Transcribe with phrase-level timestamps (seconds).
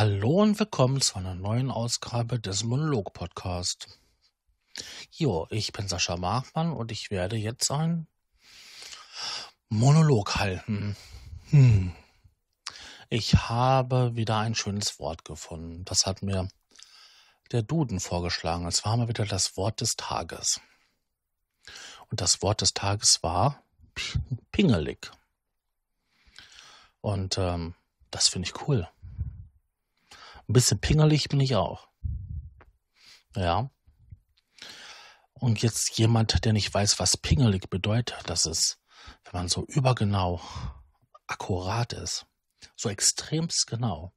[0.00, 4.00] Hallo und willkommen zu einer neuen Ausgabe des Monolog-Podcast.
[5.10, 8.08] Jo, ich bin Sascha Machmann und ich werde jetzt einen
[9.68, 10.96] Monolog halten.
[11.50, 11.92] Hm.
[13.10, 15.84] Ich habe wieder ein schönes Wort gefunden.
[15.84, 16.48] Das hat mir
[17.52, 18.66] der Duden vorgeschlagen.
[18.66, 20.62] Es war mal wieder das Wort des Tages.
[22.08, 23.62] Und das Wort des Tages war
[24.50, 25.10] pingelig.
[27.02, 27.74] Und ähm,
[28.10, 28.88] das finde ich cool.
[30.50, 31.86] Ein bisschen pingelig bin ich auch.
[33.36, 33.70] Ja.
[35.32, 38.80] Und jetzt jemand, der nicht weiß, was pingelig bedeutet, das ist,
[39.22, 40.40] wenn man so übergenau
[41.28, 42.26] akkurat ist.
[42.74, 44.12] So extremst genau.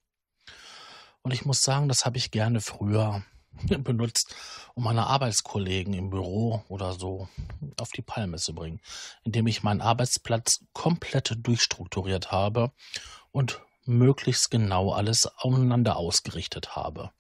[1.22, 3.24] Und ich muss sagen, das habe ich gerne früher
[3.84, 4.34] benutzt,
[4.74, 7.30] um meine Arbeitskollegen im Büro oder so
[7.78, 8.82] auf die Palme zu bringen,
[9.24, 12.72] indem ich meinen Arbeitsplatz komplett durchstrukturiert habe
[13.32, 17.12] und möglichst genau alles aufeinander ausgerichtet habe.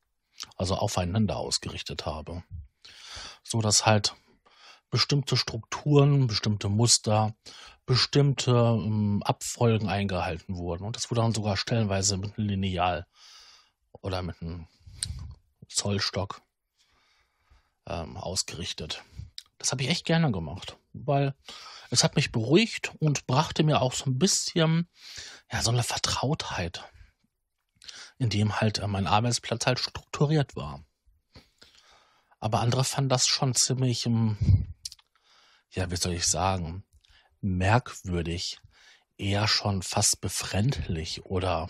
[0.57, 2.43] Also aufeinander ausgerichtet habe.
[3.43, 4.15] So dass halt
[4.89, 7.35] bestimmte Strukturen, bestimmte Muster,
[7.85, 10.83] bestimmte ähm, Abfolgen eingehalten wurden.
[10.83, 13.07] Und das wurde dann sogar stellenweise mit einem Lineal
[14.01, 14.67] oder mit einem
[15.67, 16.41] Zollstock
[17.87, 19.03] ähm, ausgerichtet.
[19.57, 21.33] Das habe ich echt gerne gemacht, weil
[21.93, 24.89] es hat mich beruhigt und brachte mir auch so ein bisschen
[25.51, 26.83] ja, so eine Vertrautheit,
[28.17, 30.83] in dem halt äh, mein Arbeitsplatz halt strukturiert war.
[32.39, 34.73] Aber andere fanden das schon ziemlich, ähm,
[35.69, 36.83] ja, wie soll ich sagen,
[37.41, 38.59] merkwürdig,
[39.17, 41.69] eher schon fast befremdlich oder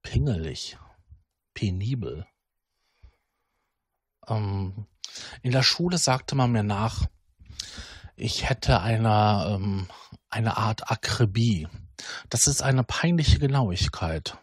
[0.00, 0.78] pingelig,
[1.52, 2.26] penibel.
[4.26, 4.86] Ähm,
[5.42, 7.06] in der Schule sagte man mir nach,
[8.16, 9.88] ich hätte eine, ähm,
[10.30, 11.68] eine Art Akribie.
[12.28, 14.38] Das ist eine peinliche Genauigkeit.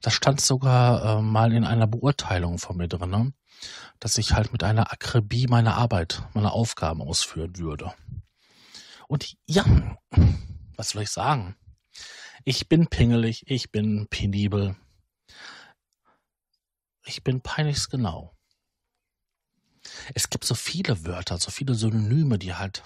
[0.00, 3.32] Das stand sogar äh, mal in einer Beurteilung von mir drin, ne?
[3.98, 7.94] dass ich halt mit einer Akribie meine Arbeit, meine Aufgaben ausführen würde.
[9.08, 9.64] Und ja,
[10.76, 11.56] was soll ich sagen?
[12.44, 14.76] Ich bin pingelig, ich bin penibel.
[17.04, 18.35] Ich bin peinlichst genau.
[20.14, 22.82] Es gibt so viele Wörter, so viele Synonyme, die halt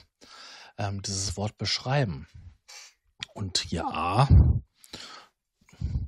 [0.79, 2.27] ähm, dieses Wort beschreiben.
[3.35, 4.29] Und ja,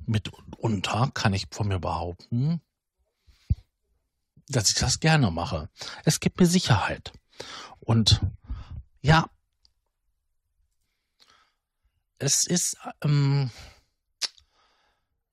[0.05, 2.61] mitunter kann ich von mir behaupten,
[4.47, 5.69] dass ich das gerne mache.
[6.03, 7.13] Es gibt mir Sicherheit.
[7.79, 8.21] Und
[9.01, 9.29] ja,
[12.19, 13.51] es ist ähm,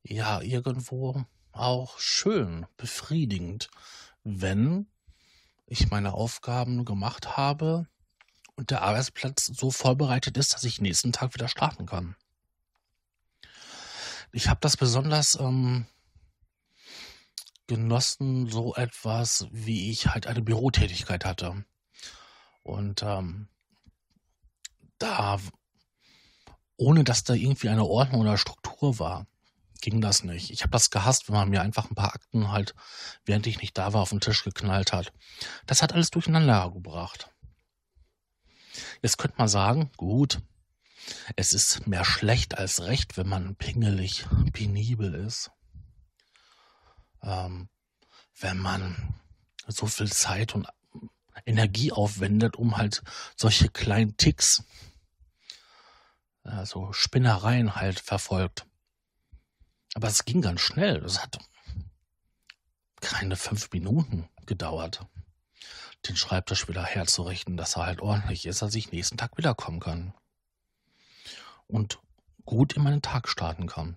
[0.02, 3.70] ja irgendwo auch schön, befriedigend,
[4.22, 4.86] wenn
[5.70, 7.86] ich meine Aufgaben gemacht habe
[8.56, 12.16] und der Arbeitsplatz so vorbereitet ist, dass ich nächsten Tag wieder starten kann.
[14.32, 15.86] Ich habe das besonders ähm,
[17.68, 21.64] genossen, so etwas, wie ich halt eine Bürotätigkeit hatte.
[22.64, 23.48] Und ähm,
[24.98, 25.38] da,
[26.76, 29.26] ohne dass da irgendwie eine Ordnung oder Struktur war,
[29.80, 30.50] ging das nicht.
[30.50, 32.74] Ich habe das gehasst, wenn man mir einfach ein paar Akten halt,
[33.24, 35.12] während ich nicht da war, auf den Tisch geknallt hat.
[35.66, 37.30] Das hat alles durcheinander gebracht.
[39.02, 40.40] Jetzt könnte man sagen, gut,
[41.36, 45.50] es ist mehr schlecht als recht, wenn man pingelig, penibel ist.
[47.22, 47.68] Ähm,
[48.38, 49.14] wenn man
[49.66, 50.66] so viel Zeit und
[51.46, 53.02] Energie aufwendet, um halt
[53.36, 54.64] solche kleinen Ticks,
[56.42, 58.66] also Spinnereien halt verfolgt.
[59.94, 61.04] Aber es ging ganz schnell.
[61.04, 61.38] Es hat
[63.00, 65.06] keine fünf Minuten gedauert,
[66.08, 70.14] den Schreibtisch wieder herzurichten, dass er halt ordentlich ist, dass ich nächsten Tag wiederkommen kann.
[71.66, 71.98] Und
[72.44, 73.96] gut in meinen Tag starten kann.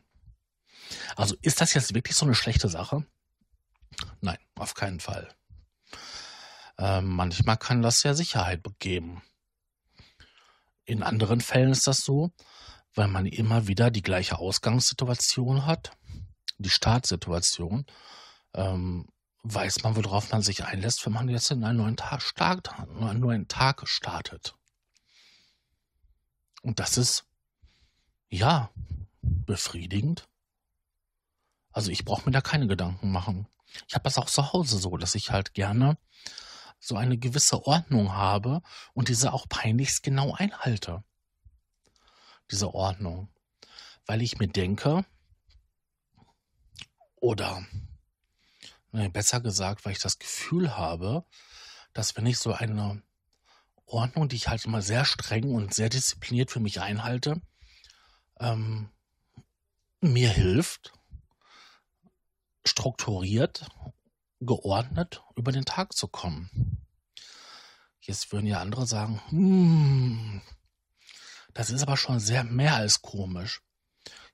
[1.16, 3.06] Also ist das jetzt wirklich so eine schlechte Sache?
[4.22, 5.34] Nein, auf keinen Fall.
[6.78, 9.22] Äh, manchmal kann das ja Sicherheit geben.
[10.86, 12.32] In anderen Fällen ist das so,
[12.96, 15.92] weil man immer wieder die gleiche Ausgangssituation hat,
[16.58, 17.86] die Startsituation,
[18.54, 19.08] ähm,
[19.44, 23.20] weiß man, worauf man sich einlässt, wenn man jetzt in einen neuen Tag startet, einen
[23.20, 24.56] neuen Tag startet.
[26.62, 27.26] Und das ist,
[28.30, 28.70] ja,
[29.22, 30.30] befriedigend.
[31.72, 33.48] Also ich brauche mir da keine Gedanken machen.
[33.88, 35.98] Ich habe das auch zu Hause so, dass ich halt gerne
[36.80, 38.62] so eine gewisse Ordnung habe
[38.94, 41.04] und diese auch peinlichst genau einhalte
[42.54, 43.30] diese Ordnung.
[44.06, 45.06] Weil ich mir denke,
[47.16, 47.66] oder
[49.12, 51.26] besser gesagt, weil ich das Gefühl habe,
[51.94, 53.02] dass wenn ich so eine
[53.86, 57.42] Ordnung, die ich halt immer sehr streng und sehr diszipliniert für mich einhalte,
[58.40, 58.90] ähm,
[60.02, 60.94] mir hilft,
[62.66, 63.68] strukturiert,
[64.42, 66.86] geordnet über den Tag zu kommen.
[68.02, 70.42] Jetzt würden ja andere sagen, hm,
[71.54, 73.62] das ist aber schon sehr mehr als komisch.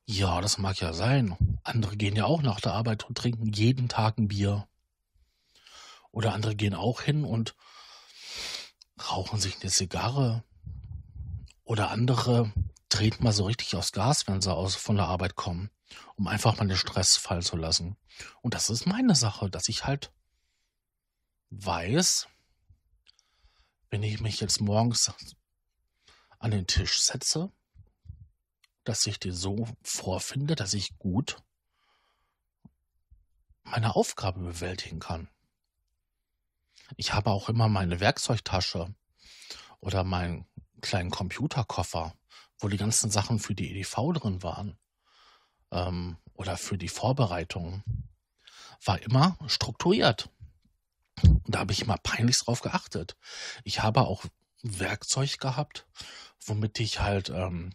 [0.05, 1.59] Ja, das mag ja sein.
[1.63, 4.67] Andere gehen ja auch nach der Arbeit und trinken jeden Tag ein Bier.
[6.11, 7.55] Oder andere gehen auch hin und
[9.11, 10.43] rauchen sich eine Zigarre.
[11.63, 12.51] Oder andere
[12.89, 15.69] treten mal so richtig aufs Gas, wenn sie aus, von der Arbeit kommen,
[16.15, 17.95] um einfach mal den Stress fallen zu lassen.
[18.41, 20.11] Und das ist meine Sache, dass ich halt
[21.51, 22.27] weiß,
[23.91, 25.11] wenn ich mich jetzt morgens
[26.39, 27.51] an den Tisch setze,
[28.83, 31.37] dass ich den so vorfinde, dass ich gut
[33.63, 35.29] meine Aufgabe bewältigen kann.
[36.97, 38.93] Ich habe auch immer meine Werkzeugtasche
[39.79, 40.47] oder meinen
[40.81, 42.13] kleinen Computerkoffer,
[42.57, 44.77] wo die ganzen Sachen für die EDV drin waren
[45.71, 47.83] ähm, oder für die Vorbereitung,
[48.83, 50.29] war immer strukturiert.
[51.21, 53.17] Und da habe ich immer peinlichst drauf geachtet.
[53.63, 54.23] Ich habe auch
[54.61, 55.85] Werkzeug gehabt,
[56.45, 57.73] womit ich halt ähm,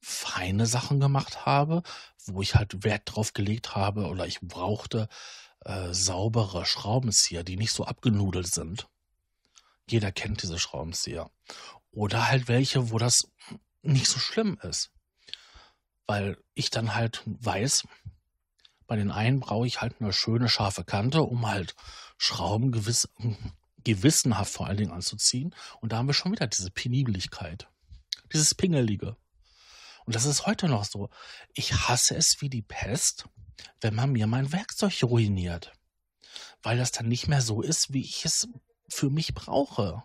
[0.00, 1.82] feine Sachen gemacht habe,
[2.26, 5.08] wo ich halt Wert drauf gelegt habe oder ich brauchte
[5.64, 8.88] äh, saubere Schraubenzieher, die nicht so abgenudelt sind.
[9.88, 11.30] Jeder kennt diese Schraubenzieher.
[11.90, 13.28] Oder halt welche, wo das
[13.82, 14.90] nicht so schlimm ist.
[16.06, 17.84] Weil ich dann halt weiß,
[18.86, 21.74] bei den einen brauche ich halt eine schöne scharfe Kante, um halt
[22.16, 23.08] Schrauben gewiss,
[23.86, 25.54] gewissenhaft vor allen Dingen anzuziehen.
[25.80, 27.68] Und da haben wir schon wieder diese Penibellichkeit.
[28.32, 29.16] Dieses Pingelige.
[30.04, 31.08] Und das ist heute noch so.
[31.54, 33.28] Ich hasse es wie die Pest,
[33.80, 35.72] wenn man mir mein Werkzeug ruiniert.
[36.62, 38.48] Weil das dann nicht mehr so ist, wie ich es
[38.88, 40.02] für mich brauche.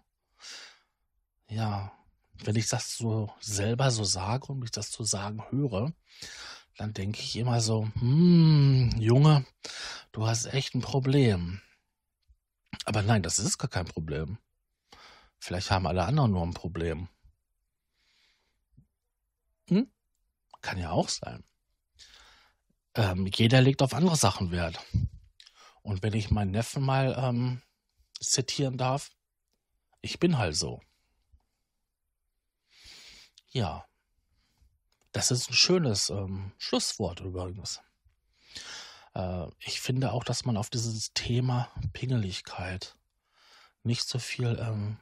[1.47, 1.91] Ja,
[2.43, 5.91] wenn ich das so selber so sage und mich das zu sagen höre,
[6.77, 9.45] dann denke ich immer so, hm, Junge,
[10.11, 11.61] du hast echt ein Problem.
[12.85, 14.37] Aber nein, das ist gar kein Problem.
[15.39, 17.09] Vielleicht haben alle anderen nur ein Problem.
[19.67, 19.91] Hm?
[20.61, 21.43] Kann ja auch sein.
[22.93, 24.79] Ähm, jeder legt auf andere Sachen Wert.
[25.81, 27.61] Und wenn ich meinen Neffen mal ähm,
[28.19, 29.11] zitieren darf,
[30.01, 30.81] ich bin halt so.
[33.49, 33.85] Ja,
[35.11, 37.81] das ist ein schönes ähm, Schlusswort übrigens.
[39.13, 42.95] Äh, ich finde auch, dass man auf dieses Thema Pingeligkeit
[43.83, 44.97] nicht so viel ähm,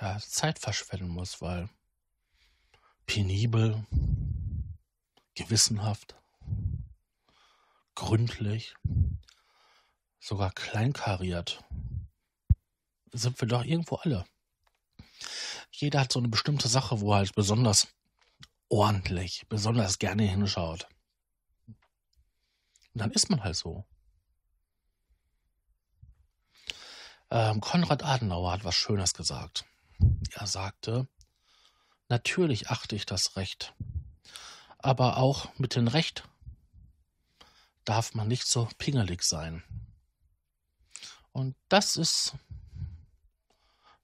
[0.00, 1.68] ja, Zeit verschwenden muss, weil
[3.06, 3.84] penibel,
[5.34, 6.14] gewissenhaft,
[7.94, 8.74] gründlich,
[10.20, 11.64] sogar kleinkariert
[13.12, 14.24] sind wir doch irgendwo alle.
[15.72, 17.88] Jeder hat so eine bestimmte Sache, wo er halt besonders
[18.68, 20.86] ordentlich, besonders gerne hinschaut.
[22.94, 23.84] Und dann ist man halt so.
[27.30, 29.64] Ähm, Konrad Adenauer hat was Schönes gesagt.
[30.32, 31.08] Er sagte,
[32.10, 33.72] Natürlich achte ich das Recht.
[34.78, 36.24] Aber auch mit dem Recht
[37.84, 39.62] darf man nicht so pingelig sein.
[41.30, 42.34] Und das ist,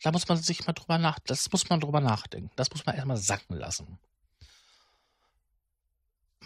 [0.02, 2.52] da muss man sich mal drüber nach, das muss man drüber nachdenken.
[2.54, 3.99] Das muss man erstmal sacken lassen.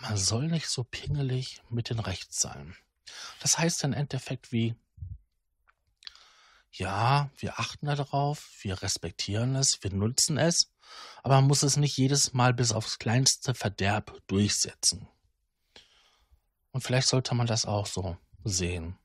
[0.02, 2.76] Man soll nicht so pingelig mit dem Recht sein.
[3.40, 4.74] Das heißt im Endeffekt wie,
[6.72, 10.72] ja, wir achten darauf, wir respektieren es, wir nutzen es,
[11.22, 15.08] aber man muss es nicht jedes Mal bis aufs kleinste Verderb durchsetzen.
[16.70, 18.96] Und vielleicht sollte man das auch so sehen.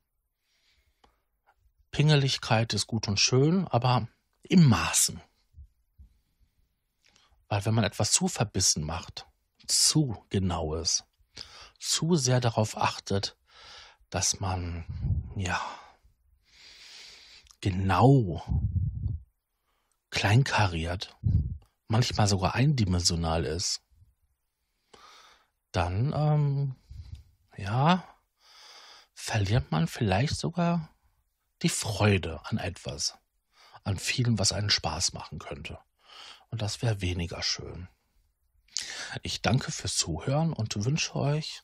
[1.91, 4.07] Pingeligkeit ist gut und schön, aber
[4.43, 5.21] im Maßen.
[7.47, 9.27] Weil wenn man etwas zu verbissen macht,
[9.67, 11.05] zu genau ist,
[11.79, 13.37] zu sehr darauf achtet,
[14.09, 14.85] dass man,
[15.35, 15.61] ja,
[17.61, 18.43] genau
[20.09, 21.15] kleinkariert,
[21.87, 23.81] manchmal sogar eindimensional ist,
[25.71, 26.75] dann, ähm,
[27.57, 28.07] ja,
[29.13, 30.89] verliert man vielleicht sogar
[31.61, 33.17] die Freude an etwas,
[33.83, 35.79] an vielem, was einen Spaß machen könnte.
[36.49, 37.89] Und das wäre weniger schön.
[39.23, 41.63] Ich danke fürs Zuhören und wünsche euch,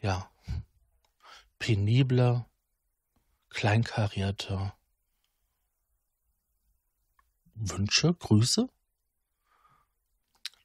[0.00, 0.30] ja,
[1.58, 2.46] penible,
[3.50, 4.72] kleinkarierte
[7.54, 8.68] Wünsche, Grüße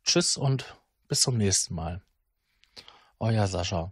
[0.06, 0.78] Tschüss und
[1.08, 2.04] bis zum nächsten Mal.
[3.18, 3.92] Euer Sascha.